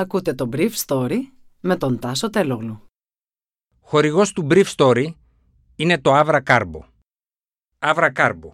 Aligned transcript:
Ακούτε 0.00 0.34
το 0.34 0.48
Brief 0.52 0.70
Story 0.86 1.16
με 1.60 1.76
τον 1.76 1.98
Τάσο 1.98 2.30
Τελόγλου. 2.30 2.82
Χορηγός 3.80 4.32
του 4.32 4.46
Brief 4.50 4.64
Story 4.76 5.06
είναι 5.76 5.98
το 5.98 6.18
Avra 6.18 6.40
Carbo. 6.46 6.80
Avra 7.78 8.12
Carbo, 8.12 8.50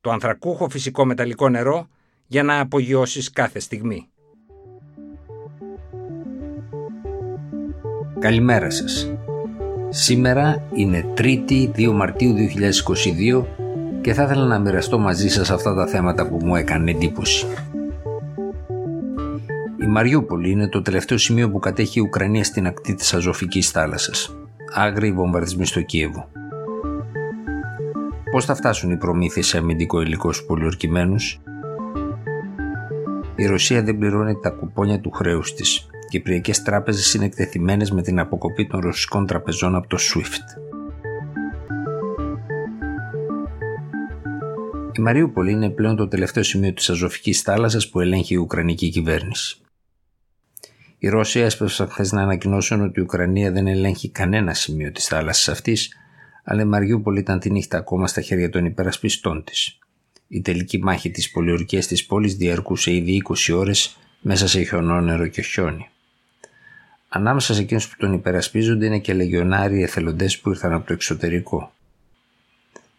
το 0.00 0.10
ανθρακούχο 0.10 0.68
φυσικό 0.68 1.04
μεταλλικό 1.04 1.48
νερό 1.48 1.88
για 2.26 2.42
να 2.42 2.60
απογειώσεις 2.60 3.30
κάθε 3.30 3.58
στιγμή. 3.58 4.08
Καλημέρα 8.18 8.70
σας. 8.70 9.12
Σήμερα 9.88 10.68
είναι 10.72 11.12
3η 11.16 11.70
2 11.76 11.92
Μαρτίου 11.92 12.34
2022 12.34 13.44
και 14.00 14.14
θα 14.14 14.22
ήθελα 14.22 14.44
να 14.44 14.58
μοιραστώ 14.58 14.98
μαζί 14.98 15.28
σας 15.28 15.50
αυτά 15.50 15.74
τα 15.74 15.86
θέματα 15.86 16.28
που 16.28 16.38
μου 16.42 16.56
έκανε 16.56 16.90
εντύπωση. 16.90 17.46
Η 19.88 19.90
Μαριούπολη 19.90 20.50
είναι 20.50 20.68
το 20.68 20.82
τελευταίο 20.82 21.18
σημείο 21.18 21.50
που 21.50 21.58
κατέχει 21.58 21.98
η 21.98 22.02
Ουκρανία 22.02 22.44
στην 22.44 22.66
ακτή 22.66 22.94
της 22.94 23.14
Αζωφικής 23.14 23.70
θάλασσας. 23.70 24.36
Άγριοι 24.74 25.12
βομβαρδισμοί 25.12 25.66
στο 25.66 25.82
Κίεβο. 25.82 26.28
Πώς 28.30 28.44
θα 28.44 28.54
φτάσουν 28.54 28.90
οι 28.90 28.96
προμήθειες 28.96 29.46
σε 29.46 29.58
αμυντικό 29.58 30.00
υλικό 30.00 30.32
στους 30.32 30.46
πολιορκημένους; 30.46 31.40
Η 33.36 33.46
Ρωσία 33.46 33.82
δεν 33.82 33.98
πληρώνει 33.98 34.38
τα 34.42 34.50
κουπόνια 34.50 35.00
του 35.00 35.10
χρέους 35.10 35.54
της. 35.54 35.76
Οι 35.76 36.06
κυπριακές 36.08 36.62
τράπεζες 36.62 37.14
είναι 37.14 37.24
εκτεθειμένες 37.24 37.90
με 37.90 38.02
την 38.02 38.18
αποκοπή 38.18 38.66
των 38.66 38.80
ρωσικών 38.80 39.26
τραπεζών 39.26 39.74
από 39.74 39.88
το 39.88 39.96
SWIFT. 40.00 40.60
Η 44.92 45.00
Μαριούπολη 45.00 45.50
είναι 45.50 45.70
πλέον 45.70 45.96
το 45.96 46.08
τελευταίο 46.08 46.42
σημείο 46.42 46.72
της 46.72 46.90
Αζωφικής 46.90 47.42
θάλασσας 47.42 47.88
που 47.88 48.00
ελέγχει 48.00 48.34
η 48.34 48.36
Ουκρανική 48.36 48.88
κυβέρνηση. 48.88 49.62
Οι 50.98 51.08
Ρώσοι 51.08 51.40
έσπευσαν 51.40 51.88
χθες 51.88 52.12
να 52.12 52.22
ανακοινώσουν 52.22 52.80
ότι 52.80 53.00
η 53.00 53.02
Ουκρανία 53.02 53.50
δεν 53.50 53.66
ελέγχει 53.66 54.08
κανένα 54.08 54.54
σημείο 54.54 54.92
της 54.92 55.06
θάλασσας 55.06 55.48
αυτής, 55.48 55.96
αλλά 56.44 56.62
η 56.62 56.64
Μαριούπολη 56.64 57.18
ήταν 57.18 57.38
τη 57.38 57.50
νύχτα 57.50 57.78
ακόμα 57.78 58.06
στα 58.06 58.20
χέρια 58.20 58.50
των 58.50 58.64
υπερασπιστών 58.64 59.44
της. 59.44 59.78
Η 60.28 60.40
τελική 60.40 60.78
μάχη 60.78 61.10
της 61.10 61.30
πολιορκίας 61.30 61.86
της 61.86 62.06
πόλης 62.06 62.34
διαρκούσε 62.34 62.92
ήδη 62.92 63.22
20 63.28 63.54
ώρες 63.54 63.96
μέσα 64.20 64.48
σε 64.48 64.62
χιονόνερο 64.62 65.26
και 65.26 65.42
χιόνι. 65.42 65.88
Ανάμεσα 67.08 67.54
σε 67.54 67.60
εκείνους 67.60 67.88
που 67.88 67.94
τον 67.98 68.12
υπερασπίζονται 68.12 68.86
είναι 68.86 68.98
και 68.98 69.14
λεγιονάριοι 69.14 69.82
εθελοντές 69.82 70.38
που 70.38 70.50
ήρθαν 70.50 70.72
από 70.72 70.86
το 70.86 70.92
εξωτερικό. 70.92 71.72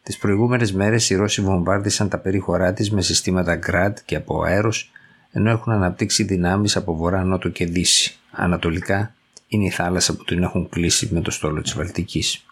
Τις 0.04 0.18
προηγούμενες 0.18 0.74
μέρες 0.74 1.10
οι 1.10 1.16
Ρώσοι 1.16 1.42
βομβάρδισαν 1.42 2.10
τα 2.10 2.18
περίχωρά 2.18 2.74
της 2.74 2.92
με 2.92 3.02
συστήματα 3.02 3.60
Grad 3.68 3.94
και 4.06 4.16
από 4.16 4.44
αέρος 4.44 4.92
ενώ 5.32 5.50
έχουν 5.50 5.74
αναπτύξει 5.74 6.24
δυνάμεις 6.24 6.76
από 6.76 6.96
βορρά, 6.96 7.24
νότο 7.24 7.50
και 7.50 7.66
δύση. 7.66 8.18
Ανατολικά 8.32 9.16
είναι 9.48 9.66
η 9.66 9.70
θάλασσα 9.70 10.16
που 10.16 10.24
την 10.24 10.44
έχουν 10.44 10.70
κλείσει 10.70 11.10
με 11.12 11.22
το 11.22 11.32
στόλο 11.32 11.62
της 11.62 11.74
Βαλτικής. 11.74 12.46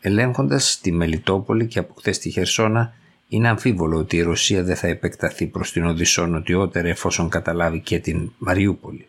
Ελέγχοντας 0.00 0.80
τη 0.80 0.92
Μελιτόπολη 0.92 1.66
και 1.66 1.78
από 1.78 1.94
χθες 1.98 2.18
τη 2.18 2.30
Χερσόνα, 2.30 2.94
είναι 3.28 3.48
αμφίβολο 3.48 3.98
ότι 3.98 4.16
η 4.16 4.22
Ρωσία 4.22 4.62
δεν 4.62 4.76
θα 4.76 4.86
επεκταθεί 4.86 5.46
προς 5.46 5.72
την 5.72 5.86
Οδυσσό 5.86 6.26
νοτιότερα 6.26 6.88
εφόσον 6.88 7.28
καταλάβει 7.28 7.80
και 7.80 7.98
την 7.98 8.32
Μαριούπολη. 8.38 9.06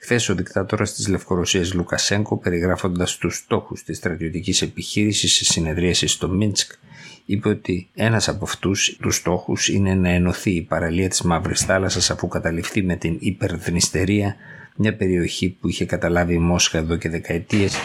Χθες 0.00 0.28
ο 0.28 0.34
δικτάτορας 0.34 0.92
της 0.94 1.08
Λευκορωσίας 1.08 1.74
Λουκασέγκο, 1.74 2.36
περιγράφοντας 2.36 3.16
τους 3.16 3.36
στόχους 3.36 3.82
της 3.82 3.96
στρατιωτικής 3.96 4.62
επιχείρησης 4.62 5.32
σε 5.32 5.44
συνεδρίαση 5.44 6.06
στο 6.06 6.28
Μίνσκ, 6.28 6.72
είπε 7.30 7.48
ότι 7.48 7.88
ένας 7.94 8.28
από 8.28 8.44
αυτούς 8.44 8.96
τους 9.00 9.16
στόχους 9.16 9.68
είναι 9.68 9.94
να 9.94 10.08
ενωθεί 10.08 10.50
η 10.50 10.62
παραλία 10.62 11.08
της 11.08 11.22
Μαύρης 11.22 11.60
Θάλασσας 11.60 12.10
αφού 12.10 12.28
καταληφθεί 12.28 12.82
με 12.82 12.96
την 12.96 13.16
υπερδνηστερία 13.20 14.36
μια 14.76 14.96
περιοχή 14.96 15.48
που 15.60 15.68
είχε 15.68 15.84
καταλάβει 15.84 16.34
η 16.34 16.38
Μόσχα 16.38 16.78
εδώ 16.78 16.96
και 16.96 17.08
δεκαετίες 17.08 17.76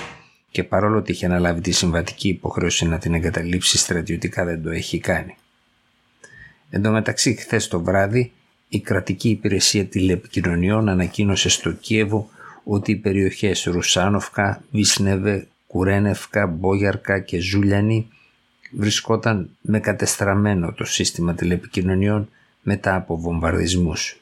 και 0.51 0.63
παρόλο 0.63 0.97
ότι 0.97 1.11
είχε 1.11 1.25
αναλάβει 1.25 1.61
τη 1.61 1.71
συμβατική 1.71 2.27
υποχρέωση 2.27 2.87
να 2.87 2.97
την 2.97 3.13
εγκαταλείψει 3.13 3.77
στρατιωτικά 3.77 4.45
δεν 4.45 4.63
το 4.63 4.69
έχει 4.69 4.99
κάνει. 4.99 5.35
Εν 6.69 6.81
τω 6.81 6.91
μεταξύ 6.91 7.35
χθες 7.35 7.67
το 7.67 7.81
βράδυ 7.81 8.31
η 8.69 8.79
κρατική 8.79 9.29
υπηρεσία 9.29 9.85
τηλεπικοινωνιών 9.85 10.89
ανακοίνωσε 10.89 11.49
στο 11.49 11.71
Κίεβο 11.71 12.29
ότι 12.63 12.91
οι 12.91 12.95
περιοχές 12.95 13.63
Ρουσάνοφκα, 13.63 14.63
Βίσνεβε, 14.71 15.47
Κουρένευκα, 15.67 16.47
Μπόγιαρκα 16.47 17.19
και 17.19 17.39
Ζούλιανη 17.39 18.07
βρισκόταν 18.75 19.49
με 19.61 19.79
κατεστραμμένο 19.79 20.73
το 20.73 20.85
σύστημα 20.85 21.33
τηλεπικοινωνιών 21.33 22.29
μετά 22.61 22.95
από 22.95 23.17
βομβαρδισμούς. 23.17 24.17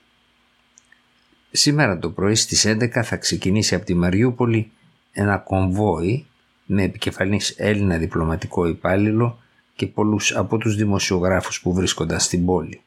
Σήμερα 1.51 2.00
το 2.00 2.09
πρωί 2.09 2.35
στις 2.35 2.66
11 2.67 3.01
θα 3.03 3.16
ξεκινήσει 3.16 3.75
από 3.75 3.85
τη 3.85 3.94
Μαριούπολη 3.94 4.72
ένα 5.11 5.38
κομβόι 5.38 6.25
με 6.66 6.84
επικεφαλής 6.84 7.53
Έλληνα 7.57 7.97
διπλωματικό 7.97 8.67
υπάλληλο 8.67 9.40
και 9.75 9.88
πολλούς 9.88 10.35
από 10.35 10.57
τους 10.57 10.75
δημοσιογράφους 10.75 11.61
που 11.61 11.73
βρίσκονταν 11.73 12.19
στην 12.19 12.45
πόλη. 12.45 12.81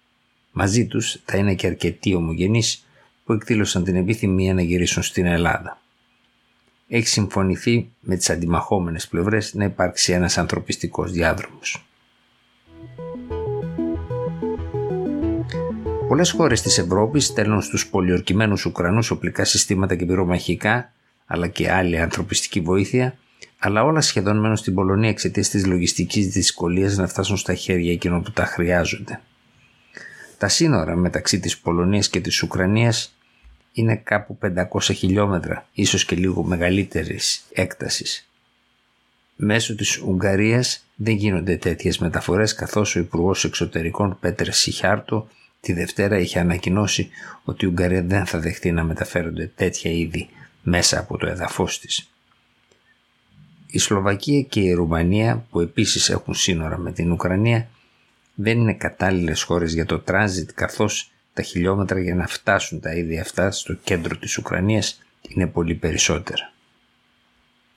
Μαζί 0.53 0.86
τους 0.86 1.20
θα 1.24 1.36
είναι 1.36 1.54
και 1.54 1.66
αρκετοί 1.66 2.14
ομογενείς 2.14 2.86
που 3.24 3.32
εκδήλωσαν 3.32 3.84
την 3.84 3.97
επιθυμία 3.97 4.54
να 4.54 4.62
γυρίσουν 4.62 5.03
στην 5.03 5.26
Ελλάδα 5.26 5.78
έχει 6.89 7.09
συμφωνηθεί 7.09 7.91
με 8.00 8.17
τις 8.17 8.31
αντιμαχόμενες 8.31 9.09
πλευρές 9.09 9.55
να 9.55 9.65
υπάρξει 9.65 10.12
ένας 10.12 10.39
ανθρωπιστικός 10.39 11.12
διάδρομος. 11.12 11.87
Πολλές 16.09 16.31
χώρες 16.31 16.62
της 16.62 16.78
Ευρώπης 16.78 17.25
στέλνουν 17.27 17.62
στους 17.62 17.87
πολιορκημένους 17.87 18.65
Ουκρανούς 18.65 19.11
οπλικά 19.11 19.45
συστήματα 19.45 19.95
και 19.95 20.06
πυρομαχικά, 20.06 20.93
αλλά 21.27 21.47
και 21.47 21.71
άλλη 21.71 21.99
ανθρωπιστική 21.99 22.61
βοήθεια, 22.61 23.19
αλλά 23.59 23.84
όλα 23.84 24.01
σχεδόν 24.01 24.41
μένουν 24.41 24.56
στην 24.56 24.75
Πολωνία 24.75 25.09
εξαιτίας 25.09 25.49
της 25.49 25.66
λογιστικής 25.66 26.28
δυσκολίας 26.28 26.97
να 26.97 27.06
φτάσουν 27.06 27.37
στα 27.37 27.55
χέρια 27.55 27.93
εκείνων 27.93 28.22
που 28.22 28.31
τα 28.31 28.45
χρειάζονται. 28.45 29.21
Τα 30.39 30.49
σύνορα 30.49 30.97
μεταξύ 30.97 31.41
της 31.41 31.59
Πολωνίας 31.59 32.09
και 32.09 32.21
της 32.21 32.43
Ουκρανίας 32.43 33.13
είναι 33.74 33.96
κάπου 33.96 34.38
500 34.42 34.80
χιλιόμετρα, 34.80 35.66
ίσως 35.72 36.04
και 36.04 36.16
λίγο 36.16 36.42
μεγαλύτερης 36.42 37.44
έκτασης. 37.52 38.28
Μέσω 39.36 39.74
της 39.74 39.98
Ουγγαρίας 39.98 40.84
δεν 40.94 41.14
γίνονται 41.14 41.56
τέτοιες 41.56 41.98
μεταφορές 41.98 42.54
καθώς 42.54 42.96
ο 42.96 42.98
Υπουργός 42.98 43.44
Εξωτερικών 43.44 44.16
Πέτρε 44.20 44.52
Σιχάρτο 44.52 45.28
τη 45.60 45.72
Δευτέρα 45.72 46.18
είχε 46.18 46.38
ανακοινώσει 46.38 47.08
ότι 47.44 47.64
η 47.64 47.68
Ουγγαρία 47.68 48.02
δεν 48.02 48.26
θα 48.26 48.38
δεχτεί 48.38 48.72
να 48.72 48.84
μεταφέρονται 48.84 49.52
τέτοια 49.54 49.91
είδη 49.91 50.28
μέσα 50.62 50.98
από 50.98 51.16
το 51.16 51.26
εδαφός 51.26 51.80
της. 51.80 52.08
Η 53.66 53.78
Σλοβακία 53.78 54.42
και 54.42 54.60
η 54.60 54.72
Ρουμανία 54.72 55.46
που 55.50 55.60
επίσης 55.60 56.08
έχουν 56.08 56.34
σύνορα 56.34 56.78
με 56.78 56.92
την 56.92 57.12
Ουκρανία 57.12 57.68
δεν 58.34 58.58
είναι 58.58 58.74
κατάλληλες 58.74 59.42
χώρες 59.42 59.72
για 59.74 59.86
το 59.86 59.98
τράνζιτ 59.98 60.50
καθώς 60.54 61.10
τα 61.34 61.43
χιλιόμετρα 61.43 62.00
για 62.00 62.15
να 62.15 62.27
φτάσουν 62.27 62.81
τα 62.81 62.93
ίδια 62.93 63.21
αυτά 63.21 63.50
στο 63.50 63.75
κέντρο 63.75 64.17
της 64.17 64.39
Ουκρανίας 64.39 65.03
είναι 65.21 65.47
πολύ 65.47 65.75
περισσότερα. 65.75 66.53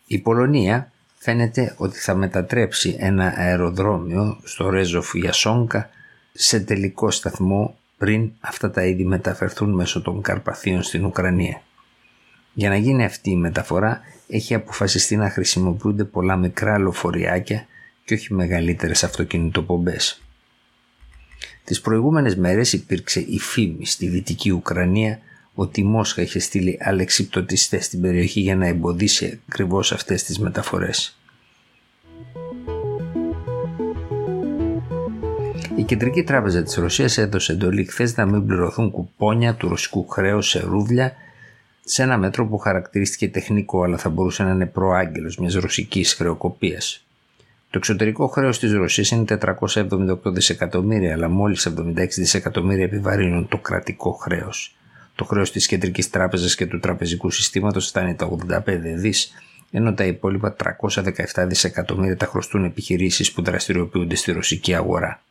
Η 0.07 0.19
Πολωνία 0.19 0.91
φαίνεται 1.17 1.73
ότι 1.77 1.97
θα 1.97 2.15
μετατρέψει 2.15 2.95
ένα 2.99 3.33
αεροδρόμιο 3.37 4.39
στο 4.43 4.69
Ρέζοφ 4.69 5.13
Γιασόνκα 5.13 5.89
σε 6.33 6.59
τελικό 6.59 7.11
σταθμό 7.11 7.77
πριν 7.97 8.31
αυτά 8.39 8.71
τα 8.71 8.85
είδη 8.85 9.05
μεταφερθούν 9.05 9.73
μέσω 9.73 10.01
των 10.01 10.21
Καρπαθίων 10.21 10.83
στην 10.83 11.05
Ουκρανία. 11.05 11.61
Για 12.53 12.69
να 12.69 12.75
γίνει 12.75 13.05
αυτή 13.05 13.29
η 13.29 13.35
μεταφορά 13.35 14.01
έχει 14.27 14.53
αποφασιστεί 14.53 15.15
να 15.15 15.29
χρησιμοποιούνται 15.29 16.03
πολλά 16.03 16.35
μικρά 16.35 16.77
λοφοριάκια 16.77 17.65
και 18.05 18.13
όχι 18.13 18.33
μεγαλύτερες 18.33 19.03
αυτοκινητοπομπές. 19.03 20.21
Τις 21.67 21.81
προηγούμενες 21.81 22.35
μέρες 22.35 22.73
υπήρξε 22.73 23.19
η 23.19 23.39
φήμη 23.39 23.85
στη 23.85 24.07
Δυτική 24.07 24.51
Ουκρανία 24.51 25.19
ότι 25.53 25.81
η 25.81 25.83
Μόσχα 25.83 26.21
είχε 26.21 26.39
στείλει 26.39 26.77
αλεξιπτωτιστές 26.81 27.85
στην 27.85 28.01
περιοχή 28.01 28.39
για 28.39 28.55
να 28.55 28.67
εμποδίσει 28.67 29.39
ακριβώς 29.49 29.91
αυτές 29.91 30.23
τις 30.23 30.39
μεταφορές. 30.39 31.17
Η 35.75 35.83
Κεντρική 35.83 36.23
Τράπεζα 36.23 36.63
της 36.63 36.75
Ρωσίας 36.75 37.17
έδωσε 37.17 37.51
εντολή 37.51 37.85
χθες 37.85 38.15
να 38.15 38.25
μην 38.25 38.45
πληρωθούν 38.45 38.91
κουπόνια 38.91 39.55
του 39.55 39.67
ρωσικού 39.67 40.07
χρέους 40.07 40.49
σε 40.49 40.59
ρούβλια 40.59 41.13
σε 41.83 42.03
ένα 42.03 42.17
μέτρο 42.17 42.47
που 42.47 42.57
χαρακτηρίστηκε 42.57 43.29
τεχνικό 43.29 43.83
αλλά 43.83 43.97
θα 43.97 44.09
μπορούσε 44.09 44.43
να 44.43 44.51
είναι 44.51 44.65
προάγγελος 44.65 45.37
μιας 45.37 45.53
ρωσικής 45.53 46.13
χρεοκοπίας. 46.13 47.06
Το 47.77 47.83
εξωτερικό 47.83 48.27
χρέος 48.27 48.59
της 48.59 48.73
Ρωσίας 48.73 49.09
είναι 49.11 49.23
478 49.23 50.17
δισεκατομμύρια, 50.23 51.13
αλλά 51.13 51.29
μόλις 51.29 51.65
76 51.65 52.07
δισεκατομμύρια 52.15 52.83
επιβαρύνουν 52.83 53.47
το 53.47 53.57
κρατικό 53.57 54.11
χρέος. 54.11 54.75
Το 55.15 55.25
χρέος 55.25 55.51
της 55.51 55.67
Κεντρικής 55.67 56.09
Τράπεζας 56.09 56.55
και 56.55 56.65
του 56.65 56.79
τραπεζικού 56.79 57.29
συστήματος 57.29 57.87
φτάνει 57.87 58.15
τα 58.15 58.25
85 58.25 58.95
δις, 58.95 59.31
ενώ 59.71 59.93
τα 59.93 60.03
υπόλοιπα 60.03 60.53
317 60.53 61.45
δισεκατομμύρια 61.47 62.17
τα 62.17 62.25
χρωστούν 62.25 62.63
επιχειρήσεις 62.63 63.31
που 63.31 63.41
δραστηριοποιούνται 63.41 64.15
στη 64.15 64.31
ρωσική 64.31 64.75
αγορά. 64.75 65.21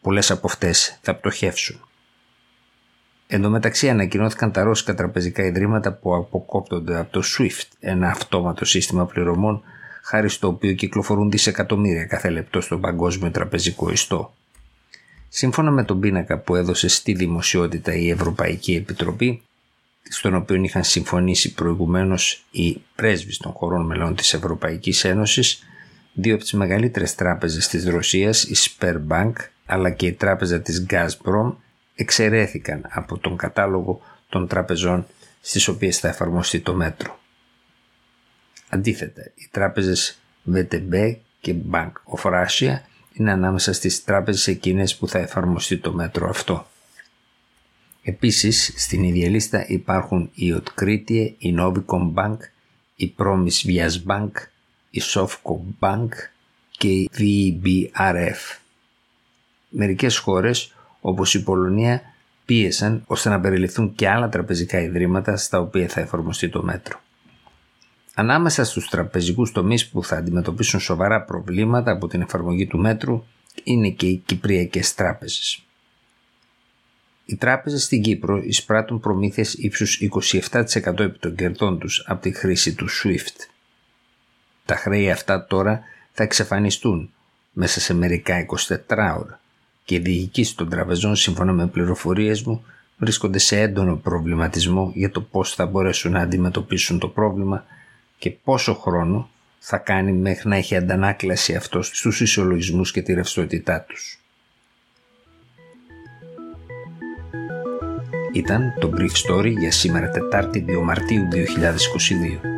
Πολλές 0.00 0.30
από 0.30 0.46
αυτές 0.46 0.98
θα 1.02 1.14
πτωχεύσουν. 1.14 1.88
Εν 3.26 3.42
τω 3.42 3.50
μεταξύ 3.50 3.88
ανακοινώθηκαν 3.88 4.52
τα 4.52 4.62
ρώσικα 4.62 4.94
τραπεζικά 4.94 5.44
ιδρύματα 5.44 5.92
που 5.92 6.14
αποκόπτονται 6.14 6.98
από 6.98 7.12
το 7.12 7.22
SWIFT, 7.38 7.66
ένα 7.80 8.08
αυτόματο 8.08 8.64
σύστημα 8.64 9.06
πληρωμών, 9.06 9.62
χάρη 10.02 10.28
στο 10.28 10.48
οποίο 10.48 10.72
κυκλοφορούν 10.72 11.30
δισεκατομμύρια 11.30 12.04
κάθε 12.04 12.30
λεπτό 12.30 12.60
στον 12.60 12.80
παγκόσμιο 12.80 13.30
τραπεζικό 13.30 13.90
ιστό. 13.90 14.34
Σύμφωνα 15.28 15.70
με 15.70 15.84
τον 15.84 16.00
πίνακα 16.00 16.38
που 16.38 16.54
έδωσε 16.56 16.88
στη 16.88 17.12
δημοσιότητα 17.12 17.94
η 17.94 18.10
Ευρωπαϊκή 18.10 18.74
Επιτροπή, 18.74 19.42
στον 20.08 20.34
οποίο 20.34 20.62
είχαν 20.62 20.84
συμφωνήσει 20.84 21.54
προηγουμένως 21.54 22.44
οι 22.50 22.82
πρέσβεις 22.94 23.36
των 23.36 23.52
χωρών 23.52 23.86
μελών 23.86 24.16
της 24.16 24.34
Ευρωπαϊκής 24.34 25.04
Ένωσης, 25.04 25.62
δύο 26.12 26.34
από 26.34 26.42
τις 26.42 26.52
μεγαλύτερες 26.52 27.14
τράπεζες 27.14 27.68
της 27.68 27.84
Ρωσίας, 27.84 28.42
η 28.42 28.54
Sberbank 28.56 29.32
αλλά 29.66 29.90
και 29.90 30.06
η 30.06 30.12
τράπεζα 30.12 30.60
της 30.60 30.86
Gazprom, 30.90 31.54
εξαιρέθηκαν 31.94 32.86
από 32.90 33.18
τον 33.18 33.36
κατάλογο 33.36 34.00
των 34.28 34.48
τραπεζών 34.48 35.06
στις 35.40 35.68
οποίες 35.68 35.98
θα 35.98 36.08
εφαρμοστεί 36.08 36.60
το 36.60 36.74
μέτρο. 36.74 37.20
Αντίθετα, 38.74 39.22
οι 39.34 39.48
τράπεζες 39.50 40.18
VTB 40.54 41.16
και 41.40 41.54
Bank 41.70 41.92
of 42.16 42.30
Russia 42.30 42.78
είναι 43.12 43.32
ανάμεσα 43.32 43.72
στις 43.72 44.04
τράπεζες 44.04 44.46
εκείνες 44.46 44.96
που 44.96 45.08
θα 45.08 45.18
εφαρμοστεί 45.18 45.78
το 45.78 45.92
μέτρο 45.92 46.28
αυτό. 46.28 46.66
Επίσης, 48.02 48.72
στην 48.76 49.02
ίδια 49.02 49.28
λίστα 49.28 49.66
υπάρχουν 49.68 50.30
η 50.34 50.54
Otkritie, 50.56 51.32
η 51.38 51.54
Novicom 51.58 52.14
Bank, 52.14 52.36
η 52.96 53.14
Promis 53.18 53.66
Vias 53.66 54.02
Bank, 54.06 54.30
η 54.90 55.02
Sofco 55.04 55.56
Bank 55.80 56.08
και 56.70 56.88
η 56.88 57.10
VBRF. 57.18 58.58
Μερικές 59.68 60.18
χώρες, 60.18 60.74
όπως 61.00 61.34
η 61.34 61.42
Πολωνία, 61.42 62.02
πίεσαν 62.44 63.02
ώστε 63.06 63.28
να 63.28 63.40
περιληφθούν 63.40 63.94
και 63.94 64.08
άλλα 64.08 64.28
τραπεζικά 64.28 64.80
ιδρύματα 64.80 65.36
στα 65.36 65.60
οποία 65.60 65.88
θα 65.88 66.00
εφαρμοστεί 66.00 66.48
το 66.48 66.62
μέτρο. 66.62 67.00
Ανάμεσα 68.14 68.64
στους 68.64 68.88
τραπεζικούς 68.88 69.52
τομείς 69.52 69.88
που 69.88 70.04
θα 70.04 70.16
αντιμετωπίσουν 70.16 70.80
σοβαρά 70.80 71.22
προβλήματα 71.22 71.90
από 71.90 72.08
την 72.08 72.20
εφαρμογή 72.20 72.66
του 72.66 72.78
μέτρου 72.78 73.24
είναι 73.64 73.88
και 73.88 74.06
οι 74.06 74.16
κυπριακές 74.16 74.94
τράπεζες. 74.94 75.62
Οι 77.24 77.36
τράπεζες 77.36 77.82
στην 77.82 78.02
Κύπρο 78.02 78.36
εισπράττουν 78.36 79.00
προμήθειες 79.00 79.54
ύψους 79.54 80.00
27% 80.00 80.98
επί 80.98 81.18
των 81.18 81.34
κερδών 81.34 81.78
τους 81.78 82.04
από 82.06 82.22
τη 82.22 82.32
χρήση 82.32 82.74
του 82.74 82.86
SWIFT. 82.90 83.48
Τα 84.64 84.76
χρέη 84.76 85.10
αυτά 85.10 85.46
τώρα 85.46 85.82
θα 86.12 86.22
εξαφανιστούν 86.22 87.10
μέσα 87.52 87.80
σε 87.80 87.94
μερικά 87.94 88.46
24 88.68 88.76
ώρα 89.18 89.40
και 89.84 89.94
οι 89.94 89.98
διοικήσεις 89.98 90.54
των 90.54 90.68
τραπεζών 90.68 91.16
σύμφωνα 91.16 91.52
με 91.52 91.66
πληροφορίες 91.66 92.42
μου 92.42 92.64
βρίσκονται 92.96 93.38
σε 93.38 93.60
έντονο 93.60 93.96
προβληματισμό 93.96 94.92
για 94.94 95.10
το 95.10 95.20
πώς 95.20 95.54
θα 95.54 95.66
μπορέσουν 95.66 96.12
να 96.12 96.20
αντιμετωπίσουν 96.20 96.98
το 96.98 97.08
πρόβλημα 97.08 97.64
και 98.22 98.30
πόσο 98.30 98.74
χρόνο 98.74 99.30
θα 99.58 99.78
κάνει 99.78 100.12
μέχρι 100.12 100.48
να 100.48 100.56
έχει 100.56 100.76
αντανάκλαση 100.76 101.54
αυτός 101.54 101.86
στους 101.86 102.20
ισολογισμούς 102.20 102.92
και 102.92 103.02
τη 103.02 103.12
ρευστότητά 103.12 103.80
τους. 103.80 104.20
Ήταν 108.32 108.74
το 108.80 108.92
Brief 108.96 109.30
Story 109.30 109.52
για 109.58 109.70
σήμερα 109.70 110.10
Τετάρτη 110.10 110.64
2 110.68 110.82
Μαρτίου 110.82 111.28
2022. 111.32 112.51